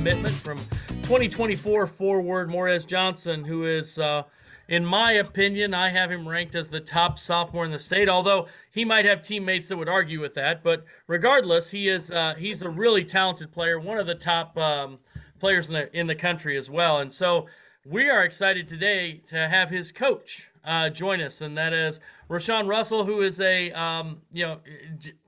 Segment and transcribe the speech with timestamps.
[0.00, 0.56] commitment from
[1.02, 4.22] 2024 forward Morez Johnson, who is, uh,
[4.66, 8.08] in my opinion, I have him ranked as the top sophomore in the state.
[8.08, 12.32] Although he might have teammates that would argue with that, but regardless, he is uh,
[12.38, 15.00] he's a really talented player, one of the top um,
[15.38, 17.00] players in the in the country as well.
[17.00, 17.44] And so
[17.84, 22.66] we are excited today to have his coach uh, join us, and that is Rashawn
[22.66, 24.60] Russell, who is a um, you know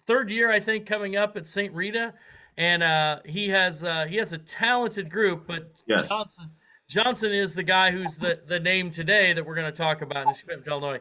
[0.07, 1.75] third year I think coming up at St.
[1.75, 2.15] Rita,
[2.57, 5.47] and uh, he has uh, he has a talented group.
[5.47, 6.09] But Yes.
[6.09, 6.51] Johnson,
[6.89, 10.27] Johnson is the guy who's the the name today that we're going to talk about
[10.49, 11.01] in Illinois.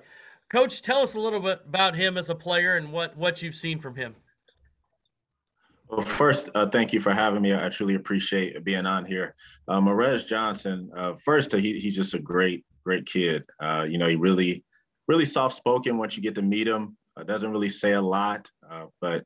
[0.49, 3.55] Coach, tell us a little bit about him as a player and what what you've
[3.55, 4.15] seen from him.
[5.91, 7.53] Well, first, uh, thank you for having me.
[7.53, 9.35] I truly appreciate being on here.
[9.67, 13.43] Uh, Morez Johnson, uh, first, uh, he, he's just a great, great kid.
[13.61, 14.63] Uh, you know, he really,
[15.09, 16.95] really soft spoken once you get to meet him.
[17.17, 19.25] Uh, doesn't really say a lot, uh, but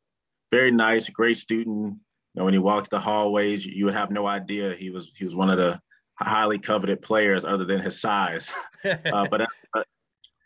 [0.52, 1.98] very nice, great student.
[2.36, 5.24] You know, when he walks the hallways, you, would have no idea he was he
[5.24, 5.80] was one of the
[6.20, 8.54] highly coveted players, other than his size.
[8.86, 9.42] uh, but
[9.74, 9.88] but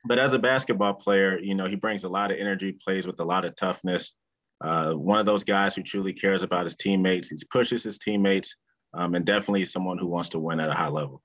[0.06, 3.20] but as a basketball player, you know, he brings a lot of energy, plays with
[3.20, 4.14] a lot of toughness.
[4.64, 7.30] Uh, one of those guys who truly cares about his teammates.
[7.30, 8.56] He pushes his teammates,
[8.94, 11.24] um, and definitely someone who wants to win at a high level.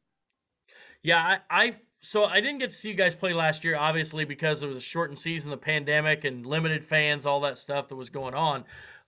[1.02, 4.24] Yeah, I, I so I didn't get to see you guys play last year, obviously
[4.24, 7.96] because it was a shortened season, the pandemic, and limited fans, all that stuff that
[7.96, 8.64] was going on.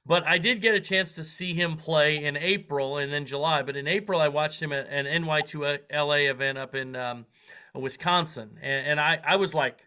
[0.07, 3.63] But I did get a chance to see him play in April and then July.
[3.63, 7.27] But in April, I watched him at an NY2LA event up in um,
[7.75, 9.81] Wisconsin, and, and I, I was like,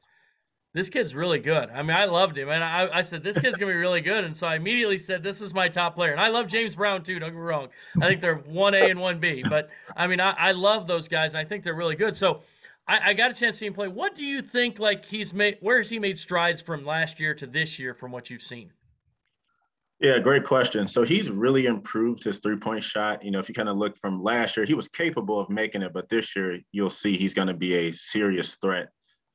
[0.74, 1.70] this kid's really good.
[1.72, 4.24] I mean, I loved him, and I, I said this kid's gonna be really good,
[4.24, 6.12] and so I immediately said this is my top player.
[6.12, 7.18] And I love James Brown too.
[7.18, 7.70] Don't get me wrong.
[8.02, 11.08] I think they're one A and one B, but I mean, I, I love those
[11.08, 11.34] guys.
[11.34, 12.16] I think they're really good.
[12.16, 12.42] So
[12.88, 13.88] I, I got a chance to see him play.
[13.88, 14.78] What do you think?
[14.78, 18.12] Like he's made, where has he made strides from last year to this year, from
[18.12, 18.72] what you've seen?
[20.00, 20.88] Yeah, great question.
[20.88, 23.24] So he's really improved his three point shot.
[23.24, 25.82] You know, if you kind of look from last year, he was capable of making
[25.82, 28.88] it, but this year you'll see he's going to be a serious threat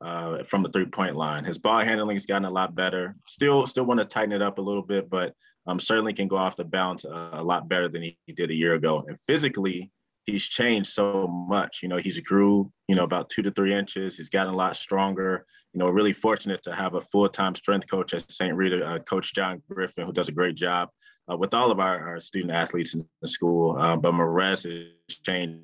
[0.02, 1.44] uh, from the three point line.
[1.44, 3.14] His ball handling has gotten a lot better.
[3.28, 5.34] Still, still want to tighten it up a little bit, but
[5.66, 8.50] um, certainly can go off the bounce uh, a lot better than he, he did
[8.50, 9.04] a year ago.
[9.06, 9.90] And physically,
[10.24, 11.80] he's changed so much.
[11.82, 14.16] You know, he's grew, you know, about two to three inches.
[14.16, 15.44] He's gotten a lot stronger.
[15.72, 18.54] You know, really fortunate to have a full-time strength coach at St.
[18.54, 20.88] Rita, uh, Coach John Griffin, who does a great job
[21.30, 23.76] uh, with all of our, our student athletes in the school.
[23.78, 25.60] Uh, but Morez has changed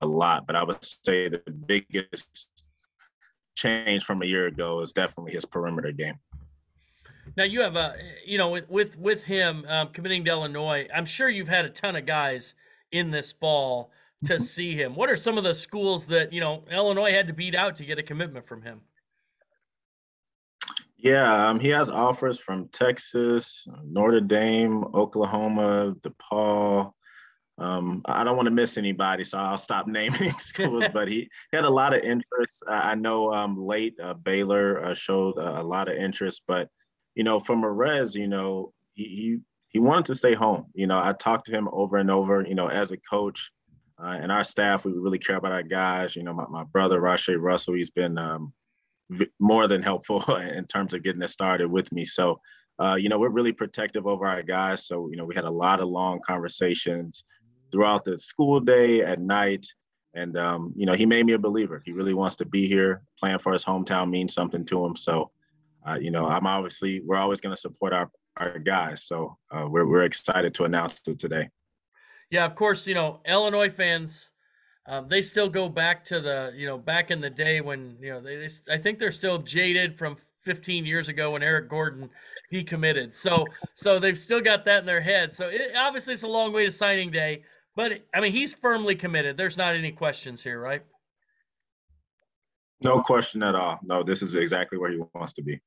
[0.00, 0.46] a lot.
[0.46, 2.64] But I would say the biggest
[3.56, 6.18] change from a year ago is definitely his perimeter game.
[7.38, 7.94] Now you have a,
[8.26, 11.70] you know, with with with him um, committing to Illinois, I'm sure you've had a
[11.70, 12.54] ton of guys
[12.90, 13.92] in this fall
[14.24, 14.96] to see him.
[14.96, 17.84] What are some of the schools that you know Illinois had to beat out to
[17.84, 18.80] get a commitment from him?
[20.96, 26.90] Yeah, um, he has offers from Texas, Notre Dame, Oklahoma, DePaul.
[27.58, 30.86] Um, I don't want to miss anybody, so I'll stop naming schools.
[30.92, 32.64] but he had a lot of interest.
[32.66, 36.68] I know um, late uh, Baylor uh, showed uh, a lot of interest, but
[37.18, 39.38] you know, for Morez, you know, he, he
[39.70, 40.66] he wanted to stay home.
[40.72, 42.44] You know, I talked to him over and over.
[42.46, 43.50] You know, as a coach
[44.00, 46.14] uh, and our staff, we really care about our guys.
[46.14, 48.52] You know, my, my brother Rashay Russell, he's been um,
[49.10, 52.04] v- more than helpful in terms of getting it started with me.
[52.04, 52.40] So,
[52.80, 54.86] uh, you know, we're really protective over our guys.
[54.86, 57.24] So, you know, we had a lot of long conversations
[57.72, 59.66] throughout the school day, at night.
[60.14, 61.82] And, um, you know, he made me a believer.
[61.84, 63.02] He really wants to be here.
[63.18, 64.94] Playing for his hometown means something to him.
[64.94, 65.32] So,
[65.86, 69.04] uh, you know, I'm obviously, we're always going to support our, our guys.
[69.04, 71.48] So uh, we're, we're excited to announce it today.
[72.30, 74.30] Yeah, of course, you know, Illinois fans,
[74.86, 78.10] um, they still go back to the, you know, back in the day when, you
[78.10, 82.10] know, they, they, I think they're still jaded from 15 years ago when Eric Gordon
[82.52, 83.14] decommitted.
[83.14, 83.46] So,
[83.76, 85.32] so they've still got that in their head.
[85.32, 87.44] So it, obviously it's a long way to signing day,
[87.76, 89.36] but I mean, he's firmly committed.
[89.36, 90.82] There's not any questions here, right?
[92.82, 93.80] No question at all.
[93.82, 95.60] No, this is exactly where he wants to be.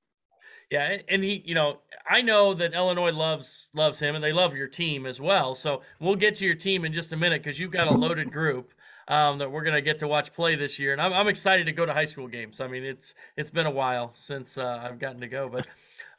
[0.70, 1.80] Yeah, and, he, you know,
[2.10, 5.54] I know that Illinois loves loves him, and they love your team as well.
[5.54, 8.32] So we'll get to your team in just a minute because you've got a loaded
[8.32, 8.74] group
[9.10, 11.74] um, that we're gonna get to watch play this year, and I'm, I'm excited to
[11.74, 12.62] go to high school games.
[12.62, 15.68] I mean, it's it's been a while since uh, I've gotten to go, but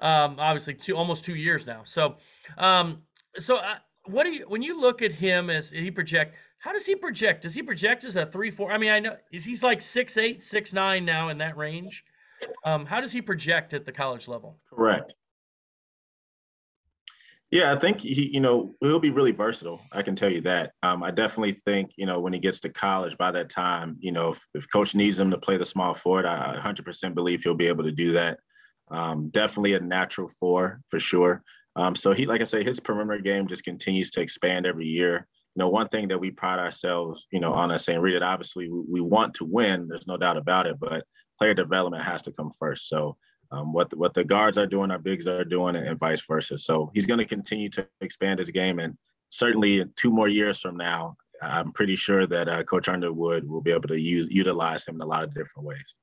[0.06, 1.80] um, obviously two almost two years now.
[1.84, 2.16] So,
[2.58, 3.02] um,
[3.38, 6.36] so uh, what do you when you look at him as he project?
[6.62, 7.42] How does he project?
[7.42, 8.70] Does he project as a three four?
[8.70, 12.04] I mean, I know is he's like six eight, six nine now in that range.
[12.64, 14.58] Um, how does he project at the college level?
[14.70, 15.12] Correct.
[17.50, 19.80] Yeah, I think he, you know, he'll be really versatile.
[19.90, 20.72] I can tell you that.
[20.84, 24.12] Um, I definitely think, you know, when he gets to college, by that time, you
[24.12, 27.54] know, if, if coach needs him to play the small forward, I 100% believe he'll
[27.54, 28.38] be able to do that.
[28.90, 31.42] Um, definitely a natural four for sure.
[31.76, 35.26] Um, so he, like I say, his perimeter game just continues to expand every year.
[35.54, 38.00] You know, one thing that we pride ourselves, you know, on at St.
[38.00, 39.87] Rita, obviously we, we, want to win.
[39.87, 41.04] There's no doubt about it, but
[41.38, 42.88] player development has to come first.
[42.88, 43.16] So
[43.50, 46.56] um, what the, what the guards are doing, our bigs are doing, and, vice versa.
[46.56, 48.96] So he's going to continue to expand his game, and
[49.28, 53.72] certainly two more years from now, I'm pretty sure that uh, Coach Underwood will be
[53.72, 55.98] able to use utilize him in a lot of different ways.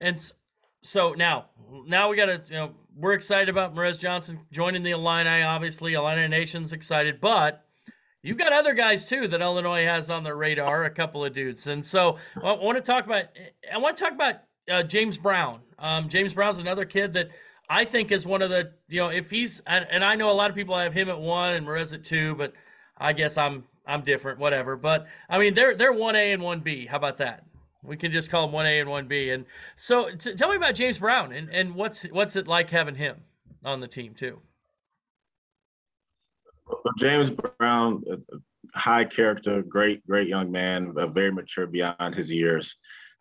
[0.00, 0.32] And
[0.82, 1.46] so now,
[1.86, 5.42] now we got to, you know, we're excited about Morez Johnson joining the Illini.
[5.42, 7.66] Obviously, Illini Nation's excited, but
[8.22, 10.84] you've got other guys too that Illinois has on their radar.
[10.84, 13.24] A couple of dudes, and so I want to talk about.
[13.72, 14.36] I want to talk about
[14.70, 15.60] uh, James Brown.
[15.78, 17.28] Um, James Brown's another kid that
[17.68, 20.32] I think is one of the, you know, if he's, and, and I know a
[20.32, 22.52] lot of people have him at one and Morez at two, but
[22.98, 24.76] I guess I'm I'm different, whatever.
[24.76, 26.86] But I mean, they're they're one A and one B.
[26.86, 27.44] How about that?
[27.82, 29.30] We can just call them one A and one B.
[29.30, 29.44] And
[29.74, 33.22] so, t- tell me about James Brown and, and what's what's it like having him
[33.64, 34.40] on the team too.
[36.98, 38.02] James Brown,
[38.74, 42.76] high character, great great young man, very mature beyond his years.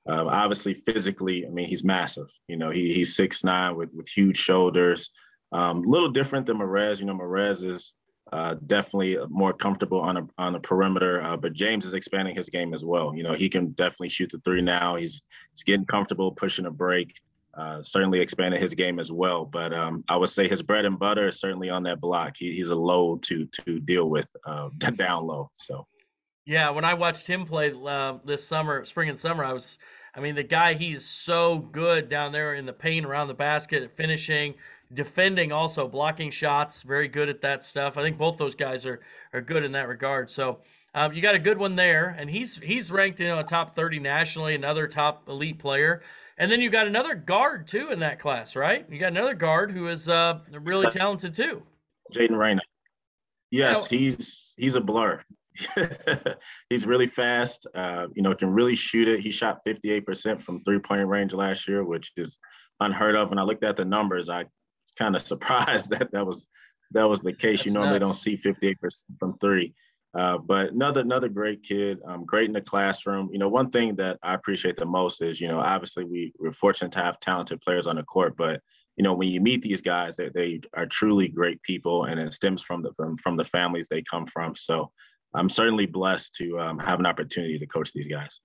[0.07, 2.27] Um, obviously, physically, I mean, he's massive.
[2.47, 5.09] You know, he, he's six nine with with huge shoulders.
[5.53, 6.99] A um, little different than Morez.
[6.99, 7.93] You know, Morez is
[8.31, 11.21] uh, definitely more comfortable on a on the perimeter.
[11.21, 13.13] Uh, but James is expanding his game as well.
[13.15, 14.95] You know, he can definitely shoot the three now.
[14.95, 15.21] He's
[15.51, 17.13] he's getting comfortable pushing a break.
[17.53, 19.45] Uh, certainly expanded his game as well.
[19.45, 22.36] But um, I would say his bread and butter is certainly on that block.
[22.38, 25.50] He, he's a load to to deal with uh, down low.
[25.56, 25.86] So.
[26.45, 29.77] Yeah, when I watched him play uh, this summer, spring and summer, I was.
[30.13, 33.89] I mean, the guy, he's so good down there in the paint around the basket,
[33.95, 34.56] finishing,
[34.94, 39.00] defending also blocking shots very good at that stuff i think both those guys are
[39.33, 40.59] are good in that regard so
[40.94, 44.00] um, you got a good one there and he's he's ranked in a top 30
[44.00, 46.01] nationally another top elite player
[46.41, 49.71] and then you got another guard too in that class right you got another guard
[49.71, 51.63] who is uh, really talented too
[52.13, 52.61] jaden reyna
[53.51, 55.21] yes he's he's a blur
[56.69, 60.79] he's really fast uh, you know can really shoot it he shot 58% from three
[60.79, 62.39] point range last year which is
[62.81, 63.31] unheard of.
[63.31, 66.47] And I looked at the numbers, I was kind of surprised that that was
[66.94, 67.65] that was the case.
[67.65, 68.25] You normally nuts.
[68.25, 68.75] don't see 58%
[69.17, 69.73] from three.
[70.13, 73.29] Uh, but another another great kid, um, great in the classroom.
[73.31, 76.51] You know, one thing that I appreciate the most is, you know, obviously we we're
[76.51, 78.61] fortunate to have talented players on the court, but
[78.97, 82.33] you know, when you meet these guys, they, they are truly great people, and it
[82.33, 84.55] stems from the from, from the families they come from.
[84.55, 84.91] So
[85.33, 88.41] I'm certainly blessed to um, have an opportunity to coach these guys.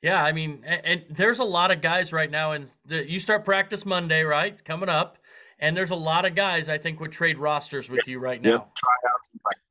[0.00, 3.44] Yeah, I mean, and, and, there's a lot of guys right now, and you start
[3.44, 4.64] practice Monday, right?
[4.64, 5.18] Coming up,
[5.58, 8.50] and there's a lot of guys I think would trade rosters with you right now.
[8.50, 8.74] Yep.
[8.76, 9.67] Tryouts and practice.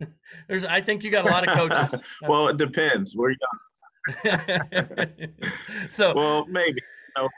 [0.48, 2.00] there's, I think you got a lot of coaches.
[2.22, 3.14] well, it depends.
[3.16, 4.38] We're young.
[5.90, 6.80] so, well, maybe.
[7.16, 7.28] You know,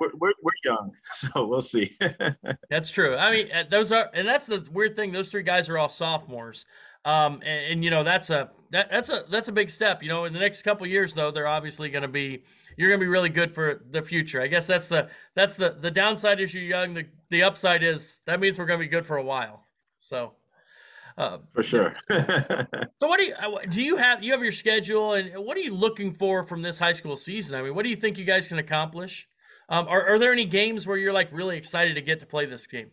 [0.00, 1.96] we're, we're, we're young, so we'll see.
[2.70, 3.16] that's true.
[3.16, 5.12] I mean, uh, those are, and that's the weird thing.
[5.12, 6.64] Those three guys are all sophomores.
[7.04, 10.02] Um, and, and, you know that's a that, that's a that's a big step.
[10.02, 12.44] You know, in the next couple years, though, they're obviously going to be
[12.76, 14.42] you're going to be really good for the future.
[14.42, 16.92] I guess that's the that's the the downside is you're young.
[16.92, 19.64] The the upside is that means we're going to be good for a while.
[19.98, 20.32] So.
[21.18, 21.94] Uh, for sure.
[22.08, 22.16] so,
[23.00, 23.82] what do you uh, do?
[23.82, 26.92] You have you have your schedule, and what are you looking for from this high
[26.92, 27.56] school season?
[27.56, 29.28] I mean, what do you think you guys can accomplish?
[29.68, 32.46] Um, are, are there any games where you're like really excited to get to play
[32.46, 32.90] this game?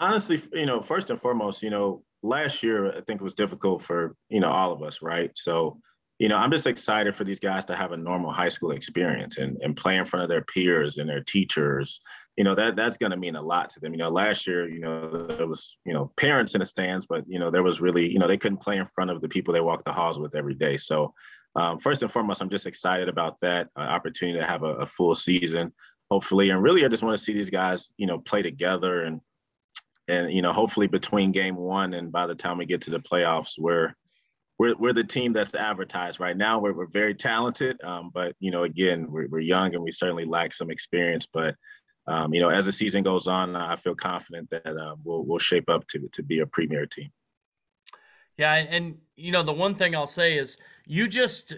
[0.00, 3.82] Honestly, you know, first and foremost, you know, last year I think it was difficult
[3.82, 5.30] for you know all of us, right?
[5.34, 5.78] So
[6.18, 9.38] you know, I'm just excited for these guys to have a normal high school experience
[9.38, 12.00] and, and play in front of their peers and their teachers.
[12.36, 13.92] You know, that that's going to mean a lot to them.
[13.92, 17.24] You know, last year, you know, there was, you know, parents in the stands, but,
[17.28, 19.52] you know, there was really, you know, they couldn't play in front of the people
[19.52, 20.76] they walk the halls with every day.
[20.76, 21.12] So,
[21.56, 24.86] um, first and foremost, I'm just excited about that uh, opportunity to have a, a
[24.86, 25.72] full season,
[26.10, 26.48] hopefully.
[26.48, 29.20] And really, I just want to see these guys, you know, play together and,
[30.08, 32.98] and you know hopefully between game one and by the time we get to the
[32.98, 33.94] playoffs we're
[34.58, 38.50] we're, we're the team that's advertised right now we're, we're very talented um, but you
[38.50, 41.54] know again we're, we're young and we certainly lack some experience but
[42.06, 45.38] um, you know as the season goes on i feel confident that uh, we'll, we'll
[45.38, 47.10] shape up to, to be a premier team
[48.38, 50.56] yeah and you know the one thing i'll say is
[50.86, 51.54] you just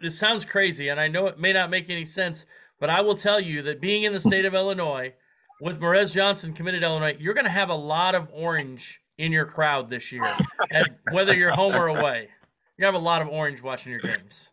[0.00, 2.46] this sounds crazy and i know it may not make any sense
[2.80, 5.12] but i will tell you that being in the state of illinois
[5.60, 9.32] with Morez Johnson committed to Illinois, you're going to have a lot of orange in
[9.32, 10.30] your crowd this year,
[10.70, 12.28] and whether you're home or away.
[12.76, 14.50] You have a lot of orange watching your games.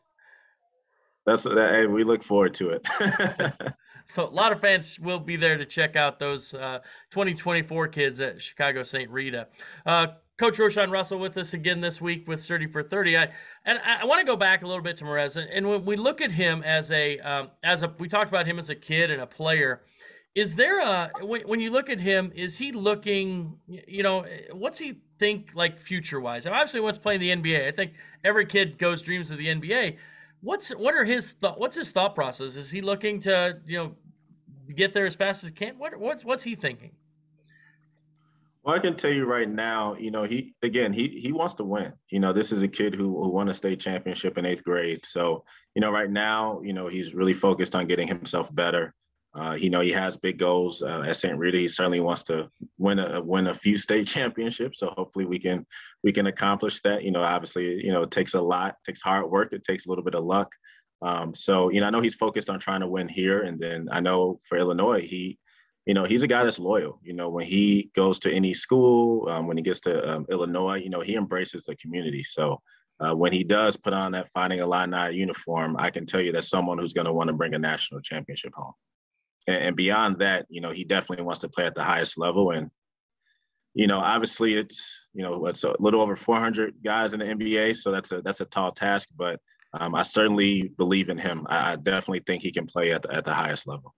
[1.26, 1.72] That's that.
[1.74, 2.88] Hey, we look forward to it.
[4.06, 6.80] so a lot of fans will be there to check out those uh,
[7.12, 9.10] 2024 kids at Chicago St.
[9.10, 9.48] Rita.
[9.86, 10.08] Uh,
[10.38, 13.18] Coach Roshan Russell with us again this week with 30 for 30.
[13.18, 13.30] I,
[13.66, 15.38] and I, want to go back a little bit to Morez.
[15.38, 18.58] And when we look at him as a, um, as a, we talked about him
[18.58, 19.84] as a kid and a player.
[20.36, 24.80] is there a when, when you look at him is he looking you know what's
[24.80, 27.94] he think like future wise obviously wants playing the nba i think
[28.24, 29.96] every kid goes dreams of the nba
[30.44, 33.96] what's what are his thought what's his thought process is he looking to you know
[34.76, 36.92] get there as fast as he can what what's what's he thinking
[38.64, 41.66] well, I can tell you right now, you know, he again, he he wants to
[41.66, 41.92] win.
[42.10, 45.06] You know, this is a kid who who won a state championship in eighth grade.
[45.06, 45.44] So,
[45.76, 48.96] you know, right now, you know, he's really focused on getting himself better.
[49.36, 51.38] Uh, you know, he has big goals uh, at St.
[51.38, 51.58] Rita.
[51.58, 54.80] He certainly wants to win a win a few state championships.
[54.80, 55.66] So hopefully we can
[56.04, 57.04] we can accomplish that.
[57.04, 59.86] You know, obviously, you know, it takes a lot, it takes hard work, it takes
[59.86, 60.52] a little bit of luck.
[61.02, 63.90] Um, so, you know, I know he's focused on trying to win here, and then
[63.92, 65.38] I know for Illinois, he
[65.86, 67.00] you know, he's a guy that's loyal.
[67.04, 70.78] You know, when he goes to any school, um, when he gets to um, Illinois,
[70.78, 72.24] you know, he embraces the community.
[72.24, 72.62] So
[73.00, 76.50] uh, when he does put on that Fighting Illini uniform, I can tell you that's
[76.50, 78.74] someone who's going to want to bring a national championship home.
[79.48, 82.52] And, and, beyond that, you know, he definitely wants to play at the highest level.
[82.52, 82.72] And,
[83.74, 87.76] you know, obviously it's, you know, it's a little over 400 guys in the NBA.
[87.76, 89.40] So that's a, that's a tall task, but
[89.74, 91.46] um, I certainly believe in him.
[91.50, 93.94] I, I definitely think he can play at the, at the highest level.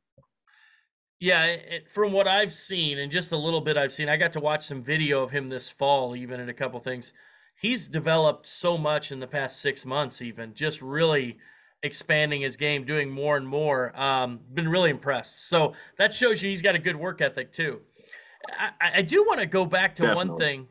[1.20, 1.56] Yeah,
[1.90, 4.66] from what I've seen and just a little bit I've seen, I got to watch
[4.66, 7.14] some video of him this fall, even in a couple things.
[7.56, 11.38] He's developed so much in the past six months, even just really
[11.86, 13.98] expanding his game, doing more and more.
[14.00, 15.48] Um, been really impressed.
[15.48, 17.82] So that shows you he's got a good work ethic too.
[18.50, 20.30] I, I do want to go back to Definitely.
[20.30, 20.66] one thing.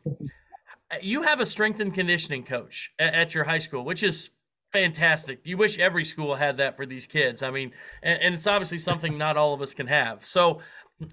[1.01, 4.29] You have a strength and conditioning coach at, at your high school, which is
[4.71, 5.39] fantastic.
[5.43, 7.41] You wish every school had that for these kids.
[7.41, 7.71] I mean,
[8.03, 10.25] and, and, it's obviously something not all of us can have.
[10.25, 10.59] So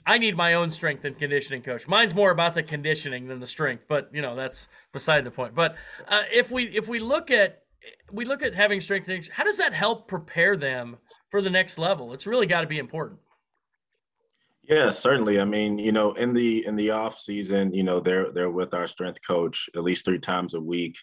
[0.06, 1.88] I need my own strength and conditioning coach.
[1.88, 5.54] Mine's more about the conditioning than the strength, but you know that's beside the point.
[5.54, 5.76] But
[6.08, 7.61] uh, if we if we look at
[8.10, 10.96] we look at having strength, how does that help prepare them
[11.30, 12.12] for the next level?
[12.12, 13.20] It's really got to be important.
[14.62, 15.40] Yeah, certainly.
[15.40, 18.74] I mean, you know, in the in the off season, you know, they're they're with
[18.74, 20.96] our strength coach at least three times a week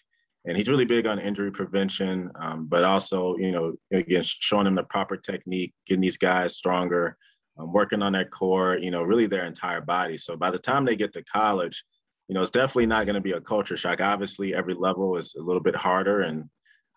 [0.44, 4.74] and he's really big on injury prevention, um, but also, you know, again, showing them
[4.74, 7.16] the proper technique, getting these guys stronger,
[7.58, 10.16] um, working on their core, you know, really their entire body.
[10.16, 11.84] So by the time they get to college,
[12.28, 14.00] you know, it's definitely not going to be a culture shock.
[14.00, 16.48] Obviously, every level is a little bit harder and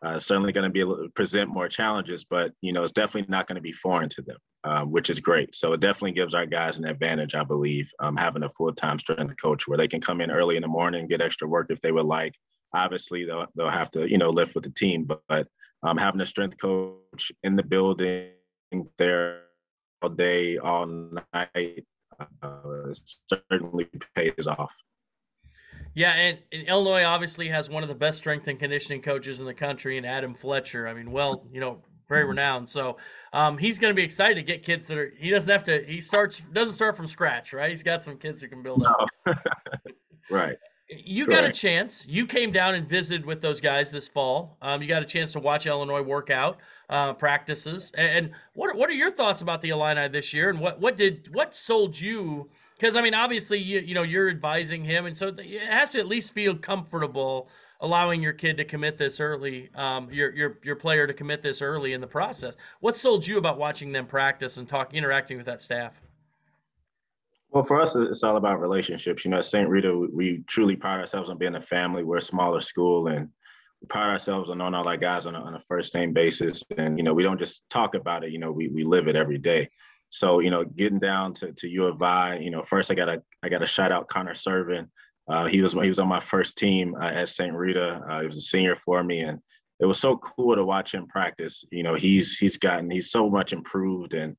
[0.04, 3.56] uh, certainly going to be present more challenges, but you know, it's definitely not going
[3.56, 5.56] to be foreign to them, um, which is great.
[5.56, 9.36] So it definitely gives our guys an advantage, I believe, um, having a full-time strength
[9.42, 11.92] coach where they can come in early in the morning, get extra work if they
[11.92, 12.34] would like,
[12.74, 15.48] obviously they'll they'll have to you know lift with the team, but, but
[15.84, 18.30] um, having a strength coach in the building
[18.98, 19.42] there
[20.02, 21.86] all day, all night,
[22.42, 22.94] uh,
[23.28, 24.76] certainly pays off.
[25.96, 29.46] Yeah, and, and, Illinois obviously has one of the best strength and conditioning coaches in
[29.46, 30.88] the country, and Adam Fletcher.
[30.88, 32.30] I mean, well, you know, very mm-hmm.
[32.30, 32.70] renowned.
[32.70, 32.98] So
[33.32, 35.14] um, he's going to be excited to get kids that are.
[35.18, 35.84] He doesn't have to.
[35.86, 37.70] He starts doesn't start from scratch, right?
[37.70, 38.96] He's got some kids who can build no.
[39.28, 39.38] up.
[40.32, 40.58] right
[40.90, 41.42] you Correct.
[41.42, 42.06] got a chance.
[42.08, 44.58] You came down and visited with those guys this fall.
[44.62, 46.60] Um, you got a chance to watch Illinois work out
[46.90, 47.92] uh, practices.
[47.96, 50.50] And, what what are your thoughts about the Illini this year?
[50.50, 52.50] And what what did what sold you?
[52.84, 56.00] Because I mean, obviously, you you know you're advising him, and so it has to
[56.00, 57.48] at least feel comfortable
[57.80, 61.62] allowing your kid to commit this early, um, your your your player to commit this
[61.62, 62.58] early in the process.
[62.82, 65.94] What sold you about watching them practice and talk, interacting with that staff?
[67.52, 69.24] Well, for us, it's all about relationships.
[69.24, 69.70] You know, at St.
[69.70, 72.04] Rita, we truly pride ourselves on being a family.
[72.04, 73.30] We're a smaller school, and
[73.80, 76.62] we pride ourselves on knowing all our guys on a, on a first name basis.
[76.78, 78.34] And you know, we don't just talk about it.
[78.34, 79.70] You know, we we live it every day.
[80.14, 83.06] So you know, getting down to to U of I, you know, first I got
[83.06, 84.88] to I got to shout out Connor Serven.
[85.28, 87.54] Uh, he was he was on my first team uh, at St.
[87.54, 88.00] Rita.
[88.08, 89.40] Uh, he was a senior for me, and
[89.80, 91.64] it was so cool to watch him practice.
[91.72, 94.38] You know, he's he's gotten he's so much improved and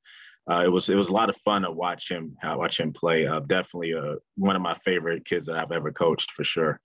[0.48, 2.92] uh, it was it was a lot of fun to watch him uh, watch him
[2.92, 3.26] play.
[3.26, 3.94] Uh, definitely
[4.36, 6.78] one of my favorite kids that I've ever coached for sure.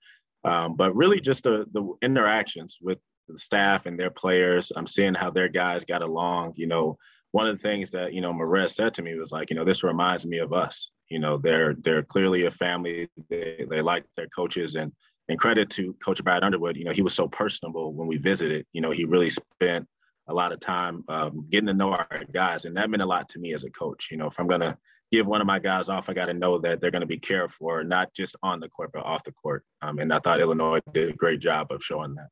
[0.44, 4.72] Um, but really, just the the interactions with the staff and their players.
[4.74, 6.54] I'm seeing how their guys got along.
[6.56, 6.98] You know,
[7.32, 9.64] one of the things that you know Morez said to me was like, you know,
[9.64, 10.90] this reminds me of us.
[11.08, 13.08] You know, they're they're clearly a family.
[13.28, 14.92] They they like their coaches and
[15.28, 16.76] and credit to Coach Brad Underwood.
[16.76, 18.66] You know, he was so personable when we visited.
[18.72, 19.86] You know, he really spent
[20.28, 23.28] a lot of time um, getting to know our guys, and that meant a lot
[23.30, 24.08] to me as a coach.
[24.10, 24.76] You know, if I'm gonna
[25.10, 27.52] give one of my guys off, I got to know that they're to be cared
[27.52, 29.64] for, not just on the court but off the court.
[29.82, 32.28] Um, and I thought Illinois did a great job of showing that.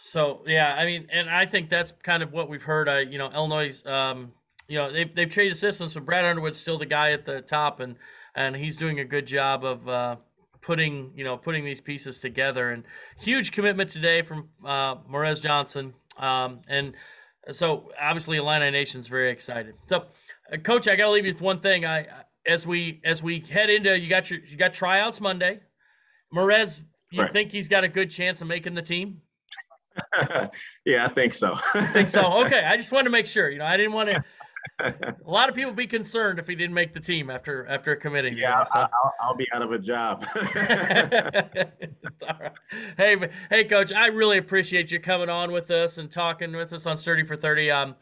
[0.00, 2.88] So yeah, I mean, and I think that's kind of what we've heard.
[2.88, 4.32] I, you know, Illinois, um,
[4.68, 7.80] you know, they've they've traded systems, but Brad Underwood's still the guy at the top,
[7.80, 7.96] and
[8.34, 9.88] and he's doing a good job of.
[9.88, 10.16] Uh,
[10.62, 12.84] putting you know putting these pieces together and
[13.18, 16.94] huge commitment today from uh, Morez Johnson um, and
[17.52, 19.74] so obviously Illini Nation's very excited.
[19.88, 20.06] So,
[20.52, 21.84] uh, Coach, I got to leave you with one thing.
[21.84, 22.06] I
[22.46, 25.60] as we as we head into you got your you got tryouts Monday.
[26.34, 27.32] Morez, you right.
[27.32, 29.20] think he's got a good chance of making the team?
[30.84, 31.56] yeah, I think so.
[31.74, 32.22] I think so.
[32.44, 33.50] Okay, I just wanted to make sure.
[33.50, 34.24] You know, I didn't want to.
[34.80, 38.36] a lot of people be concerned if he didn't make the team after after committing.
[38.36, 38.80] Yeah, so.
[38.80, 40.26] I'll, I'll, be out of a job.
[42.96, 43.16] Hey,
[43.50, 46.96] hey, coach, I really appreciate you coming on with us and talking with us on
[46.96, 47.70] Sturdy for Thirty.
[47.70, 47.94] Um,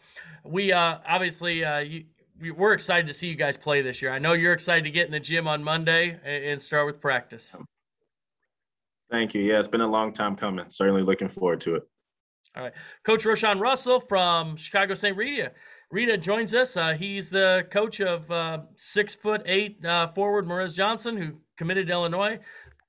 [0.45, 2.05] we uh, obviously uh, you,
[2.57, 4.13] we're excited to see you guys play this year.
[4.13, 7.51] I know you're excited to get in the gym on Monday and start with practice.
[9.13, 9.43] Thank you.
[9.43, 10.65] Yeah, it's been a long time coming.
[10.71, 11.83] Certainly looking forward to it.
[12.57, 12.73] All right.
[13.05, 15.15] Coach Roshan Russell from Chicago St.
[15.15, 15.53] Rita.
[15.91, 16.79] Rita joins us.
[16.79, 21.89] Uh, he's the coach of uh, six foot eight uh, forward Morez Johnson, who committed
[21.89, 22.39] to Illinois.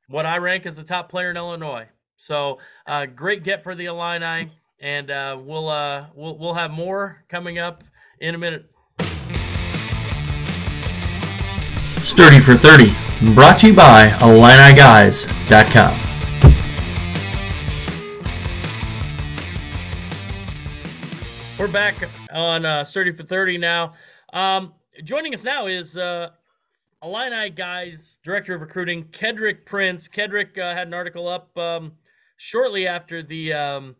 [0.08, 1.88] What I rank as the top player in Illinois.
[2.16, 4.50] So uh, great get for the Illini,
[4.80, 7.84] and uh, we'll uh, we'll we'll have more coming up
[8.22, 8.70] in a minute.
[12.04, 12.94] Sturdy for 30,
[13.34, 16.13] brought to you by IlliniGuys.com.
[21.64, 21.96] We're back
[22.34, 23.94] on uh, Sturdy for 30 now.
[24.34, 24.74] Um,
[25.06, 26.32] joining us now is uh,
[27.02, 30.10] Illini Guys Director of Recruiting, Kedrick Prince.
[30.10, 31.94] Kedrick uh, had an article up um,
[32.36, 33.96] shortly after the um,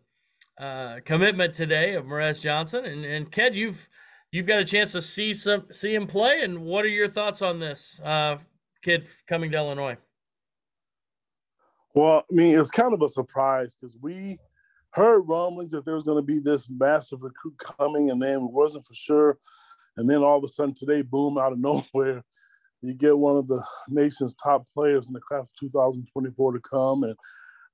[0.60, 2.84] uh, commitment today of Morez Johnson.
[2.84, 3.88] And, and Ked, you've
[4.30, 6.42] you've got a chance to see some see him play.
[6.42, 8.36] And what are your thoughts on this uh,
[8.82, 9.96] kid coming to Illinois?
[11.94, 14.38] Well, I mean, it's kind of a surprise because we
[14.94, 18.52] heard rumblings that there was going to be this massive recruit coming, and then it
[18.52, 19.38] wasn't for sure.
[19.96, 21.58] And then all of a sudden today, boom, out of
[21.94, 22.24] nowhere,
[22.80, 27.04] you get one of the nation's top players in the class of 2024 to come,
[27.04, 27.16] and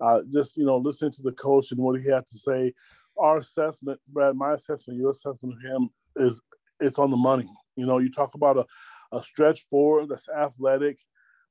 [0.00, 2.72] uh, just you know, listening to the coach and what he had to say.
[3.18, 6.40] Our assessment, Brad, my assessment, your assessment of him is
[6.78, 7.48] it's on the money.
[7.76, 8.66] You know, you talk about a,
[9.16, 10.98] a stretch forward that's athletic.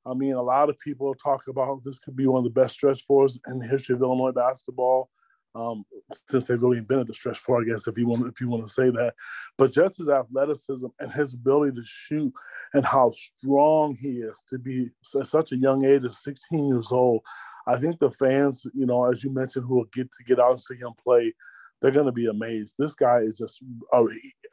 [0.04, 2.74] I mean, a lot of people talk about this could be one of the best
[2.74, 5.10] stretch fours in the history of Illinois basketball.
[5.54, 5.84] Um,
[6.28, 8.66] since they've really invented the stretch four, I guess if you want if you want
[8.66, 9.14] to say that.
[9.58, 12.32] But just his athleticism and his ability to shoot
[12.74, 17.22] and how strong he is to be such a young age of 16 years old,
[17.66, 20.52] I think the fans, you know, as you mentioned, who will get to get out
[20.52, 21.34] and see him play,
[21.80, 22.74] they're going to be amazed.
[22.78, 24.04] This guy is just, uh,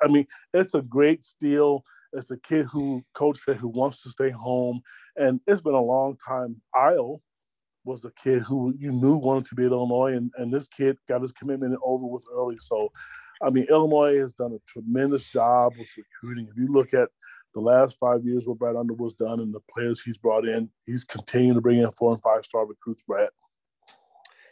[0.01, 1.83] I mean, it's a great steal.
[2.13, 4.81] It's a kid who coach said who wants to stay home,
[5.17, 6.62] and it's been a long time.
[6.75, 7.19] Ayo
[7.88, 10.97] was a kid who you knew wanted to be at Illinois, and, and this kid
[11.08, 12.58] got his commitment over with early.
[12.60, 12.91] So,
[13.41, 16.47] I mean, Illinois has done a tremendous job with recruiting.
[16.52, 17.10] If you look at
[17.54, 21.04] the last five years what Brad Underwood's done and the players he's brought in, he's
[21.04, 23.30] continuing to bring in four and five star recruits, Brad.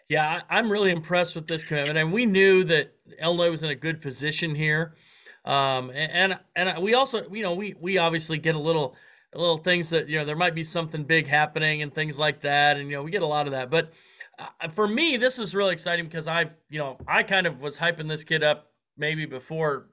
[0.08, 3.76] Yeah, I'm really impressed with this commitment, and we knew that Illinois was in a
[3.76, 4.96] good position here.
[5.44, 8.96] Um, and and we also, you know, we we obviously get a little
[9.38, 12.78] little things that you know there might be something big happening and things like that,
[12.78, 13.70] and you know we get a lot of that.
[13.70, 13.92] But
[14.40, 17.78] uh, for me, this is really exciting because I, you know, I kind of was
[17.78, 19.90] hyping this kid up maybe before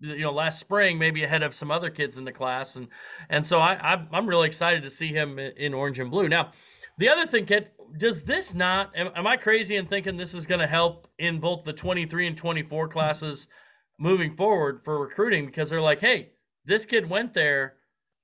[0.00, 2.86] you know last spring maybe ahead of some other kids in the class and
[3.30, 6.52] and so i i'm really excited to see him in orange and blue now
[6.98, 10.46] the other thing kid does this not am, am I crazy in thinking this is
[10.46, 13.46] going to help in both the 23 and 24 classes
[13.98, 16.30] moving forward for recruiting because they're like, "Hey,
[16.64, 17.74] this kid went there.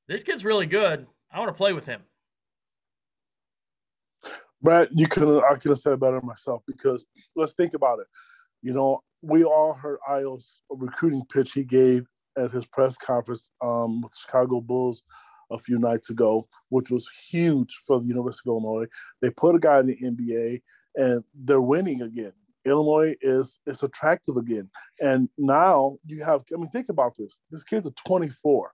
[0.09, 1.07] This kid's really good.
[1.31, 2.03] I want to play with him."
[4.63, 8.07] Brad, you could I could have said better myself because let's think about it.
[8.63, 12.07] You know, we all heard Ayo's recruiting pitch he gave
[12.39, 15.03] at his press conference um, with Chicago Bulls
[15.51, 18.87] a few nights ago, which was huge for the University of Illinois.
[19.21, 20.63] They put a guy in the NBA,
[20.97, 22.33] and they're winning again.
[22.65, 26.45] Illinois is is attractive again, and now you have.
[26.53, 27.41] I mean, think about this.
[27.51, 28.73] This kid's a 24,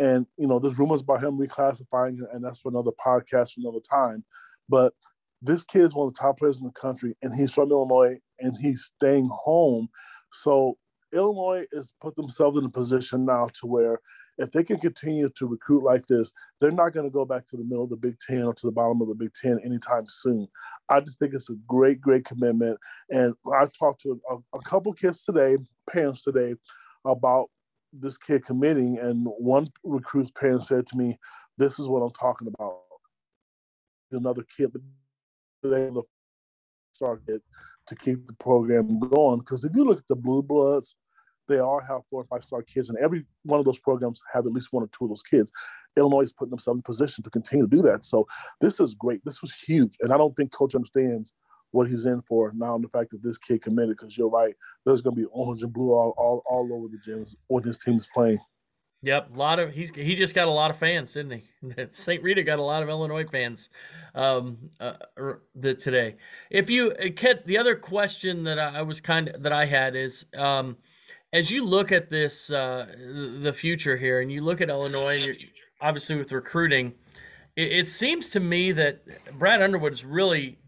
[0.00, 3.80] and you know there's rumors about him reclassifying, and that's for another podcast for another
[3.88, 4.24] time.
[4.68, 4.94] But
[5.42, 8.18] this kid is one of the top players in the country, and he's from Illinois,
[8.40, 9.88] and he's staying home.
[10.32, 10.76] So
[11.12, 14.00] Illinois has put themselves in a position now to where
[14.38, 17.58] if they can continue to recruit like this, they're not going to go back to
[17.58, 20.04] the middle of the Big Ten or to the bottom of the Big Ten anytime
[20.08, 20.48] soon.
[20.88, 22.78] I just think it's a great, great commitment.
[23.10, 25.58] And I talked to a, a couple kids today,
[25.92, 26.54] parents today,
[27.04, 27.50] about
[27.92, 31.18] this kid committing, and one recruit's parent said to me,
[31.58, 32.82] "This is what I'm talking about."
[34.12, 34.72] Another kid,
[35.62, 35.90] they
[36.92, 37.42] started
[37.86, 40.96] to keep the program going because if you look at the blue bloods
[41.50, 44.46] they all have four or five star kids, and every one of those programs have
[44.46, 45.52] at least one or two of those kids.
[45.96, 48.04] Illinois is putting themselves in position to continue to do that.
[48.04, 48.26] So
[48.60, 49.20] this is great.
[49.24, 51.32] This was huge, and I don't think coach understands
[51.72, 54.54] what he's in for now and the fact that this kid committed because you're right
[54.84, 57.78] there's going to be orange and blue all, all, all over the gyms when his
[57.78, 58.38] team is playing
[59.02, 61.86] Yep, a lot of he's he just got a lot of fans, didn't he?
[61.90, 62.22] St.
[62.22, 63.70] Rita got a lot of Illinois fans
[64.14, 66.16] um, uh, er, the, today.
[66.50, 69.96] If you uh, Kit, the other question that I was kind of that I had
[69.96, 70.76] is, um,
[71.32, 72.88] as you look at this uh,
[73.40, 75.34] the future here, and you look at Illinois,
[75.80, 76.92] obviously with recruiting,
[77.56, 79.00] it, it seems to me that
[79.38, 80.58] Brad Underwood has really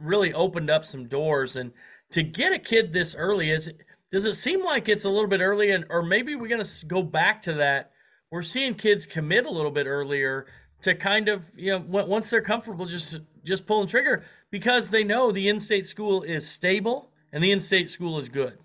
[0.00, 1.72] really opened up some doors, and
[2.12, 3.70] to get a kid this early is
[4.12, 6.86] does it seem like it's a little bit early, and or maybe we're going to
[6.86, 7.92] go back to that?
[8.30, 10.46] We're seeing kids commit a little bit earlier
[10.82, 15.30] to kind of you know once they're comfortable just just pulling trigger because they know
[15.30, 18.58] the in-state school is stable and the in-state school is good.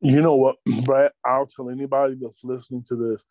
[0.00, 1.12] You know what, Brad?
[1.24, 3.24] I'll tell anybody that's listening to this.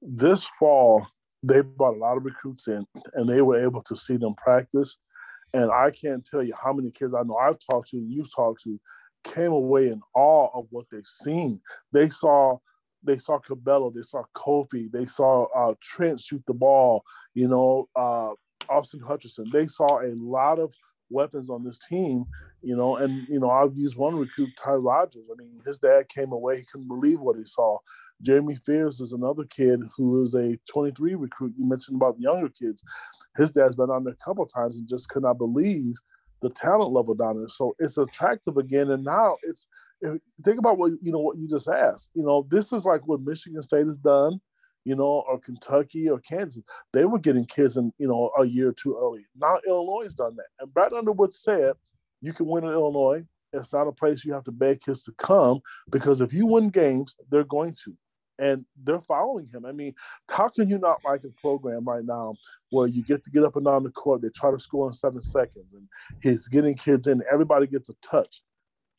[0.00, 1.06] This fall,
[1.42, 4.96] they brought a lot of recruits in, and they were able to see them practice.
[5.52, 8.62] And I can't tell you how many kids I know I've talked to, you've talked
[8.64, 8.78] to,
[9.24, 11.60] came away in awe of what they've seen.
[11.92, 12.58] They saw
[13.02, 17.04] they saw Curbelo, they saw Kofi, they saw uh, Trent shoot the ball,
[17.34, 18.32] you know, uh,
[18.68, 19.50] Austin Hutcherson.
[19.52, 20.74] They saw a lot of
[21.08, 22.24] weapons on this team,
[22.62, 25.24] you know, and you know, I've used one recruit, Ty Rodgers.
[25.30, 27.78] I mean, his dad came away, he couldn't believe what he saw.
[28.22, 31.54] Jeremy Fears is another kid who is a 23 recruit.
[31.56, 32.82] You mentioned about the younger kids.
[33.36, 35.94] His dad's been on there a couple times and just could not believe
[36.42, 37.48] the talent level down there.
[37.48, 38.90] So it's attractive again.
[38.90, 39.68] And now it's
[40.02, 42.10] think about what you know what you just asked.
[42.14, 44.40] You know, this is like what Michigan State has done,
[44.84, 46.62] you know, or Kentucky or Kansas.
[46.92, 49.26] They were getting kids in, you know, a year or two early.
[49.38, 50.46] Now Illinois has done that.
[50.60, 51.74] And Brad Underwood said
[52.22, 53.24] you can win in Illinois.
[53.52, 56.68] It's not a place you have to beg kids to come because if you win
[56.68, 57.94] games, they're going to
[58.38, 59.64] and they're following him.
[59.64, 59.94] I mean,
[60.28, 62.34] how can you not like a program right now
[62.70, 64.22] where you get to get up and down the court?
[64.22, 65.88] They try to score in seven seconds, and
[66.22, 67.22] he's getting kids in.
[67.32, 68.42] Everybody gets a touch.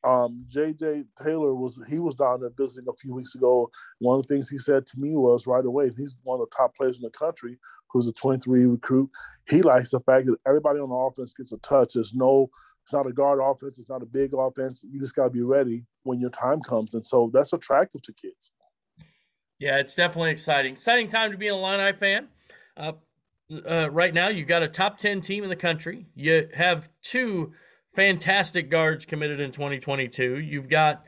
[0.04, 3.70] Um, JJ Taylor was he was down there visiting a few weeks ago.
[4.00, 6.56] One of the things he said to me was right away, he's one of the
[6.56, 7.58] top players in the country,
[7.92, 9.10] who's a 23 recruit.
[9.50, 11.94] He likes the fact that everybody on the offense gets a touch.
[11.96, 12.50] There's no
[12.88, 13.80] it's not a guard offense.
[13.80, 14.82] It's not a big offense.
[14.90, 16.94] You just got to be ready when your time comes.
[16.94, 18.54] And so that's attractive to kids.
[19.60, 20.74] Yeah, it's definitely exciting.
[20.74, 22.28] Exciting time to be an Illini fan.
[22.76, 22.94] Uh,
[23.68, 26.06] uh, right now, you've got a top 10 team in the country.
[26.16, 27.54] You have two
[27.96, 30.40] fantastic guards committed in 2022.
[30.40, 31.06] You've got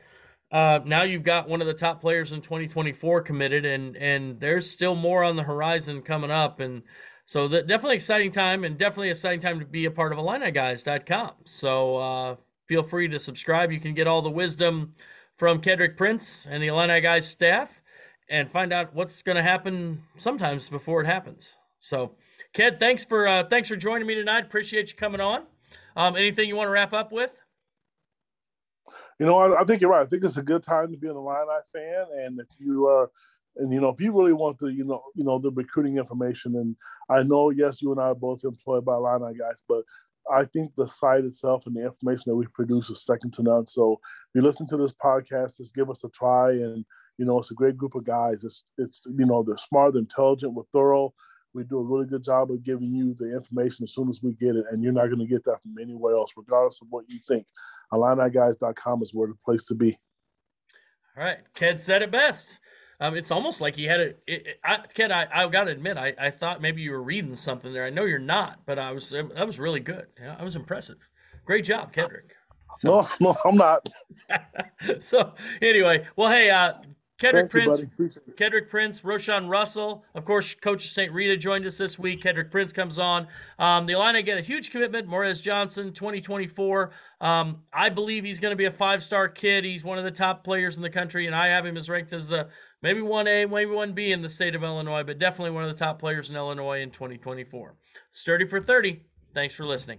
[0.52, 4.68] uh, now you've got one of the top players in 2024 committed, and and there's
[4.68, 6.58] still more on the horizon coming up.
[6.58, 6.82] And
[7.26, 11.30] so, definitely exciting time, and definitely exciting time to be a part of IlliniGuys.com.
[11.44, 12.36] So uh,
[12.66, 13.70] feel free to subscribe.
[13.70, 14.94] You can get all the wisdom
[15.36, 17.79] from Kedrick Prince and the Illini Guys staff
[18.30, 21.54] and find out what's going to happen sometimes before it happens.
[21.80, 22.12] So,
[22.54, 24.44] Ked, thanks for uh, thanks for joining me tonight.
[24.44, 25.42] Appreciate you coming on.
[25.96, 27.32] Um, anything you want to wrap up with?
[29.18, 30.02] You know, I, I, think you're right.
[30.02, 33.10] I think it's a good time to be an Illini fan, and if you are,
[33.56, 36.56] and you know, if you really want the, you know, you know, the recruiting information,
[36.56, 36.76] and
[37.10, 39.84] I know, yes, you and I are both employed by Illini guys, but
[40.32, 43.66] I think the site itself and the information that we produce is second to none.
[43.66, 46.84] So if you listen to this podcast, just give us a try and
[47.20, 48.44] you know, it's a great group of guys.
[48.44, 51.12] It's it's you know they're smart, they're intelligent, we're thorough.
[51.52, 54.32] We do a really good job of giving you the information as soon as we
[54.32, 57.04] get it, and you're not going to get that from anywhere else, regardless of what
[57.08, 57.46] you think.
[57.92, 59.98] IlliniGuys.com is where the place to be.
[61.14, 62.58] All right, Ked said it best.
[63.00, 65.72] Um, it's almost like he had a, it, it I, Ked, I, I got to
[65.72, 67.84] admit, I, I thought maybe you were reading something there.
[67.84, 70.06] I know you're not, but I was that was really good.
[70.18, 70.96] Yeah, I was impressive.
[71.44, 72.30] Great job, Kedrick.
[72.76, 73.88] So, no, no, I'm not.
[75.00, 76.74] so anyway, well, hey, uh,
[77.20, 77.80] Kedrick Prince,
[78.36, 81.12] Kedrick Prince, Roshan Russell, of course, Coach St.
[81.12, 82.22] Rita joined us this week.
[82.22, 83.26] Kedrick Prince comes on.
[83.58, 85.06] Um, the Illini get a huge commitment.
[85.06, 86.90] Morez Johnson, 2024.
[87.20, 89.64] Um, I believe he's going to be a five-star kid.
[89.64, 92.14] He's one of the top players in the country, and I have him as ranked
[92.14, 92.48] as the
[92.80, 95.70] maybe one A, maybe one B in the state of Illinois, but definitely one of
[95.70, 97.76] the top players in Illinois in 2024.
[98.12, 99.02] Sturdy for 30.
[99.34, 99.98] Thanks for listening.